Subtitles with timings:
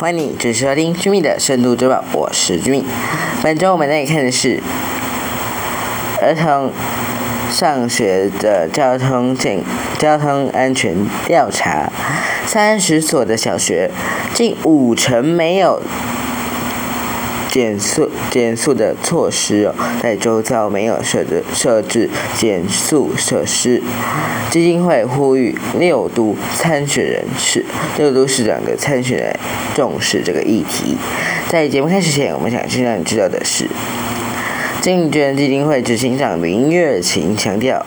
[0.00, 2.84] 欢迎你准时收听《君密的深度之宝》，我是君密。
[3.44, 4.60] 本周我们来看的是
[6.20, 6.72] 儿童
[7.48, 9.62] 上学的交通警
[10.00, 11.92] 交通安全调查。
[12.44, 13.92] 三十所的小学，
[14.34, 15.80] 近五成没有
[17.56, 23.82] 减速减速的措施哦，在周遭没有设置设置减速设施。
[24.50, 27.64] 基金会呼吁六都参选人士、
[27.96, 29.34] 六都市长的参选人
[29.74, 30.98] 重视这个议题。
[31.48, 33.66] 在节目开始前，我们想先让你知道的是，
[34.82, 37.86] 竞捐基金会执行长林月琴强调，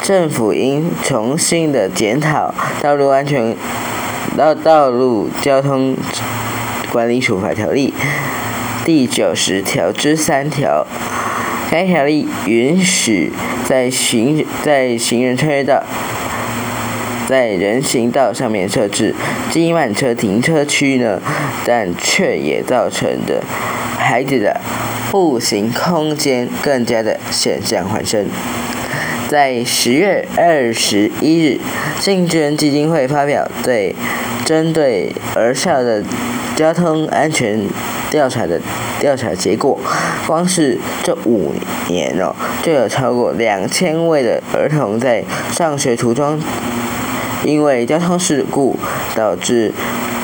[0.00, 3.56] 政府应重新的检讨道路安全、
[4.36, 5.96] 道道路交通
[6.92, 7.92] 管理处罚条例。
[8.84, 10.86] 第九十条之三条，
[11.70, 13.32] 该条例允许
[13.66, 15.82] 在行在行人穿越道、
[17.26, 19.14] 在人行道上面设置
[19.50, 21.18] 机慢车停车区呢，
[21.64, 23.42] 但却也造成的
[23.96, 24.60] 孩子的
[25.10, 28.26] 步行空间更加的险象环生。
[29.30, 31.58] 在十月二十一日，
[31.98, 33.96] 信捐基金会发表对
[34.44, 36.04] 针对儿少的
[36.54, 37.60] 交通安全。
[38.14, 38.60] 调查的
[39.00, 39.76] 调查结果，
[40.24, 41.52] 光是这五
[41.88, 46.40] 年哦，就有超过两千位的儿童在上学途中，
[47.44, 48.76] 因为交通事故
[49.16, 49.72] 导致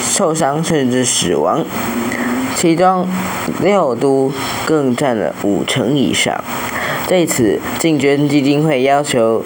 [0.00, 1.64] 受伤甚至死亡，
[2.54, 3.08] 其中
[3.60, 4.30] 六都
[4.64, 6.44] 更占了五成以上。
[7.08, 9.44] 对此，竞捐基金会要求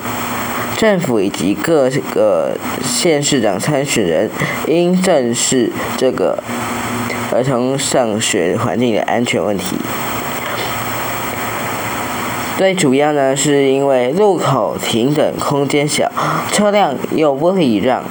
[0.76, 2.52] 政府以及各个
[2.84, 4.30] 县市长参选人
[4.66, 6.44] 应正视这个。
[7.32, 9.76] 儿童上学环境的安全问题，
[12.56, 16.10] 最主要呢是因为路口停等空间小，
[16.52, 18.02] 车辆又不礼让，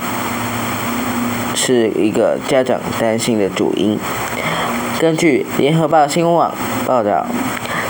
[1.55, 3.97] 是一个家长担心的主因。
[4.99, 6.53] 根据联合报新闻网
[6.85, 7.25] 报道，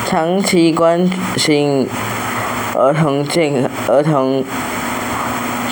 [0.06, 1.88] 长期关心
[2.76, 4.44] 儿童健儿童。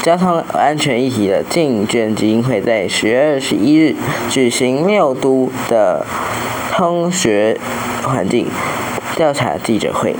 [0.03, 3.95] 交通安全议题的竞捐基金会在十月二十一日
[4.29, 6.05] 举行六都的
[6.73, 7.57] 通学
[8.03, 8.45] 环境
[9.15, 10.13] 调查记者会。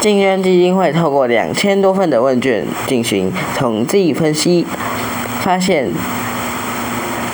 [0.00, 4.66] 竞捐基金会透过两千多份的问卷进行统计分析，
[5.42, 5.90] 发现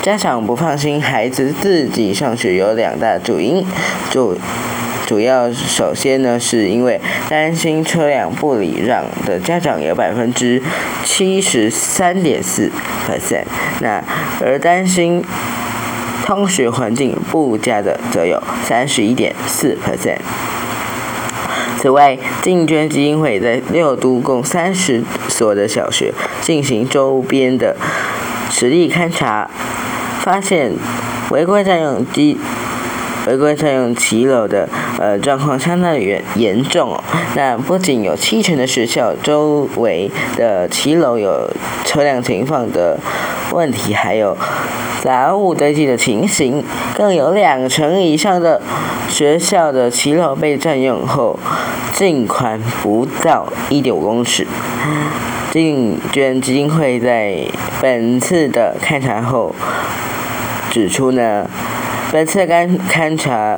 [0.01, 3.65] 家长不放心孩子自己上学有两大主因，
[4.11, 4.37] 主。
[5.05, 6.99] 主要首先呢，是因为
[7.29, 10.61] 担心车辆不礼让的家长有百分之
[11.03, 12.71] 七十三点四
[13.07, 13.43] percent，
[13.81, 14.03] 那
[14.41, 15.23] 而担心
[16.25, 20.17] 通学环境不佳的则有三十一点四 percent。
[21.77, 26.11] 此外，进捐基金会在六都共三十所的小学
[26.41, 27.75] 进行周边的
[28.49, 29.47] 实地勘查，
[30.21, 30.71] 发现
[31.29, 32.39] 违规占用机。
[33.27, 34.69] 违规占用骑楼的
[34.99, 37.03] 呃状况相当严严重哦。
[37.35, 41.49] 那不仅有七成的学校周围的骑楼有
[41.83, 42.99] 车辆停放的
[43.51, 44.37] 问题，还有
[45.01, 46.63] 杂物堆积的情形，
[46.95, 48.61] 更有两成以上的
[49.09, 51.39] 学校的骑楼被占用后，
[51.93, 54.47] 净宽不到一点五公尺。
[55.51, 57.37] 竞捐基金会在
[57.81, 59.55] 本次的勘查后
[60.69, 61.47] 指出呢。
[62.11, 63.57] 本次勘勘查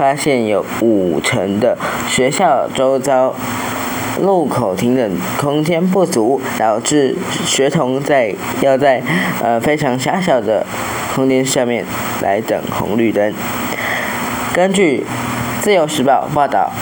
[0.00, 1.76] 发现，有五成的
[2.08, 3.34] 学校周遭
[4.22, 9.02] 路口停等空间不足，导致学童在要在
[9.42, 10.64] 呃非常狭小的
[11.14, 11.84] 空间下面
[12.22, 13.34] 来等红绿灯。
[14.54, 15.04] 根据
[15.62, 16.72] 《自由时报》报道，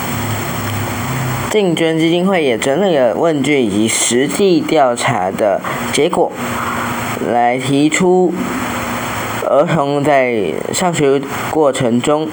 [1.51, 5.59] 竞捐基金会也整理了问卷以及实际调查的
[5.91, 6.31] 结果，
[7.29, 8.33] 来提出。
[9.51, 11.19] 儿童在上学
[11.49, 12.29] 过程中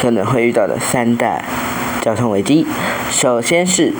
[0.00, 1.42] 可能会遇到的三大
[2.00, 2.66] 交通危机，
[3.10, 3.92] 首先是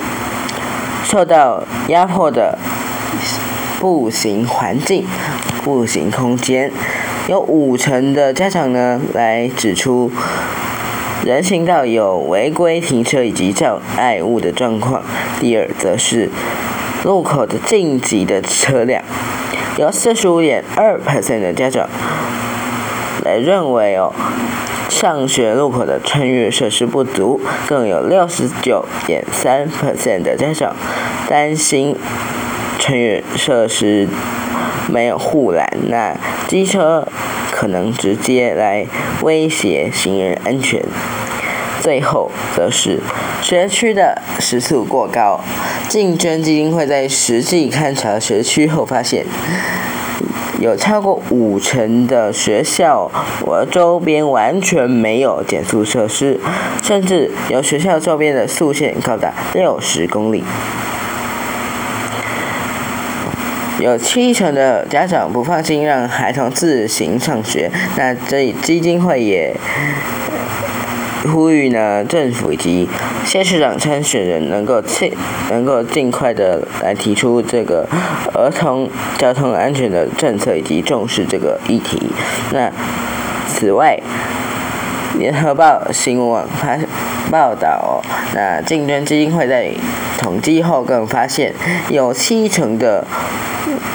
[1.03, 2.57] 受到压迫的
[3.79, 5.05] 步行环境、
[5.63, 6.71] 步行空间，
[7.27, 10.11] 有五成的家长呢来指出
[11.25, 15.01] 人行道有违规停车以及障碍物的状况。
[15.39, 16.29] 第二则是
[17.03, 19.03] 路口的禁集的车辆，
[19.77, 21.89] 有四十五点二 percent 的家长。
[23.25, 24.13] 来认为哦，
[24.99, 30.75] 上学路口的穿越设施不足，更有六十九点三 percent 的家长
[31.29, 31.95] 担心
[32.79, 34.07] 穿越设施
[34.91, 36.17] 没有护栏，那
[36.47, 37.07] 机车
[37.51, 38.87] 可能直接来
[39.21, 40.83] 威胁行人安全。
[41.79, 42.99] 最后则是
[43.43, 45.39] 学区的时速过高，
[45.87, 49.23] 竞争基金会在实际勘察学区后发现。
[50.59, 53.11] 有超过五成的学校
[53.45, 56.39] 我周边完全没有减速设施，
[56.81, 60.43] 甚至有学校周边的速线高达六十公里。
[63.79, 69.55] 有七成的家长不放心让孩童自行上学，那这基金会也
[71.27, 72.87] 呼吁呢，政府以及
[73.25, 75.11] 县市长参选人能够尽
[75.49, 77.87] 能够尽快的来提出这个
[78.33, 82.01] 儿童交通安全的政策以及重视这个议题。
[82.51, 82.71] 那
[83.47, 83.99] 此外，
[85.19, 86.77] 联合报新闻网发
[87.29, 88.01] 报道，
[88.33, 89.71] 那竞争基金会在
[90.17, 91.53] 统计后更发现，
[91.89, 93.05] 有七成的。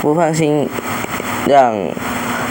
[0.02, 0.68] 不放心
[1.46, 1.72] 让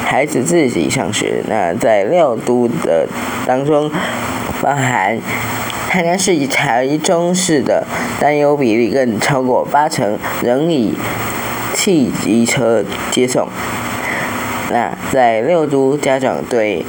[0.05, 3.05] 孩子自己上学，那在六都的
[3.45, 3.91] 当中，
[4.61, 5.19] 包含
[5.89, 7.85] 台南市以台中市的
[8.19, 10.93] 担忧比例更超过八成，仍以
[11.73, 13.47] 汽机车接送。
[14.71, 16.85] 那在六都家长对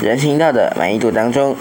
[0.00, 1.54] 人行道的满意度当中，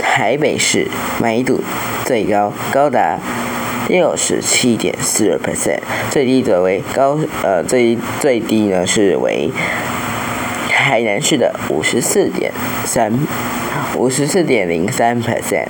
[0.00, 0.88] 台北市
[1.20, 1.60] 满意度
[2.04, 3.18] 最高，高达。
[3.88, 5.78] 六十七点四二 percent，
[6.10, 9.48] 最低则为高呃最最低呢是为
[10.88, 12.52] 海南市的五十四点
[12.84, 13.12] 三
[13.96, 15.66] 五十四点零三 percent。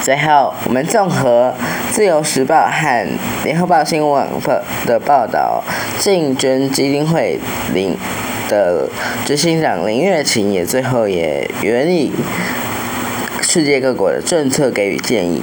[0.00, 1.52] 最后，我们综合
[1.90, 3.08] 自由时报和
[3.42, 4.28] 联合报新闻网
[4.86, 5.60] 的报道，
[5.98, 7.40] 竞争基金会
[7.74, 7.96] 林
[8.48, 8.88] 的
[9.26, 12.12] 执行长林月琴也最后也援引
[13.42, 15.42] 世界各国的政策给予建议。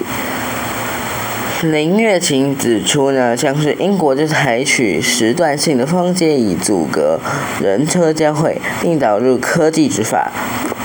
[1.64, 7.20] 林月琴指出呢，像是英国就采取时段性的封街以阻隔
[7.60, 10.32] 人车交汇，并导入科技执法。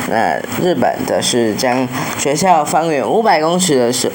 [0.09, 1.87] 那日本则是将
[2.19, 4.11] 学校方圆五百公尺的设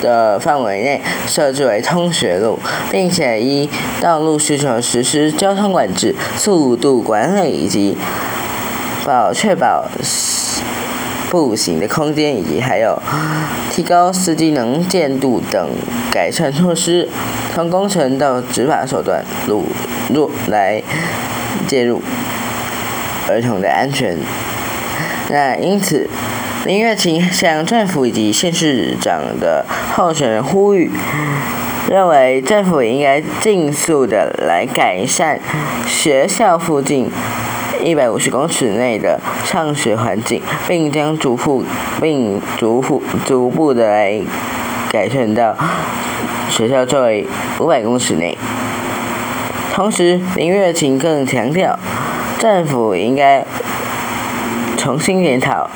[0.00, 2.56] 的范围内设置为通学路，
[2.92, 3.68] 并且依
[4.00, 7.96] 道路需求实施交通管制、速度管理以及
[9.04, 9.88] 保确保。
[11.34, 12.96] 步行的空间，以及还有
[13.72, 15.68] 提高司机能见度等
[16.12, 17.08] 改善措施，
[17.52, 19.64] 从工程到执法手段，入
[20.14, 20.80] 入来
[21.66, 22.00] 介入
[23.28, 24.16] 儿童的安全。
[25.28, 26.08] 那因此，
[26.66, 30.88] 林月琴向政府以及县市长的候选人呼吁，
[31.90, 35.40] 认为政府应该尽速的来改善
[35.84, 37.10] 学校附近。
[37.84, 41.62] 一百五十公尺内的上学环境，并将逐步
[42.00, 44.22] 并逐步逐步的来
[44.90, 45.54] 改善到
[46.48, 47.26] 学校周围
[47.60, 48.38] 五百公尺内。
[49.74, 51.78] 同时，林月琴更强调，
[52.38, 53.44] 政府应该
[54.78, 55.68] 重新检讨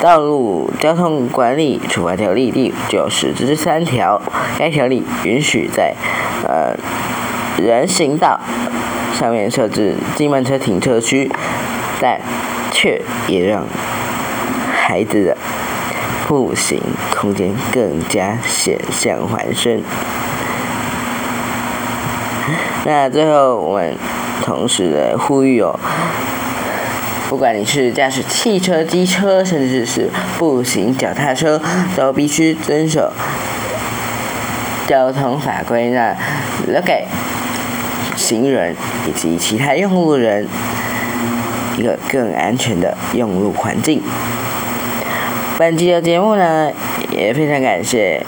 [0.02, 4.20] 《道路交通管理处罚条例》第九十之三条，
[4.58, 5.94] 该条例允许在
[6.48, 6.74] 呃
[7.62, 8.40] 人行道。
[9.18, 11.30] 上面设置机慢车停车区，
[12.00, 12.18] 但
[12.72, 13.64] 却也让
[14.76, 15.36] 孩子的
[16.26, 16.80] 步行
[17.14, 19.82] 空间更加险象环生。
[22.84, 23.96] 那最后我们
[24.42, 25.78] 同时的呼吁哦，
[27.30, 31.62] 不管你是驾驶汽车、机车，甚至是步行脚踏车，
[31.96, 33.12] 都必须遵守
[34.86, 35.88] 交通法规。
[35.90, 36.14] 那
[36.66, 37.06] 留给。
[38.24, 38.74] 行人
[39.06, 40.48] 以及其他用路人
[41.76, 44.00] 一个更安全的用路环境。
[45.58, 46.70] 本期的节目呢，
[47.10, 48.24] 也非常感谢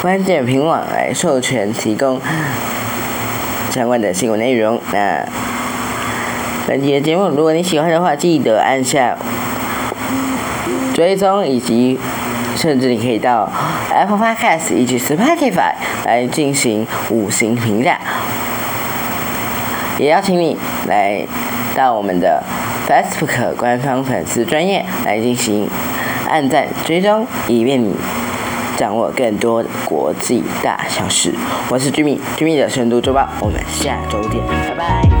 [0.00, 2.18] 关键评网来授权提供
[3.70, 4.80] 相关的新闻内容。
[4.90, 5.28] 那
[6.66, 9.16] 本期的节目，如果你喜欢的话，记得按下
[10.94, 11.98] 追踪，以及
[12.56, 13.52] 甚至你可以到
[13.92, 15.74] Apple Podcast 以及 Spotify
[16.06, 18.00] 来进行五星评价。
[19.98, 21.24] 也邀请你来
[21.74, 22.42] 到我们的
[22.88, 25.68] Facebook 官方粉丝专业来进行
[26.28, 27.94] 按赞追踪，以便你
[28.76, 31.32] 掌握更多国际大小事。
[31.68, 35.13] 我是 Jimmy，Jimmy 的深度周报，我们下周见，拜拜。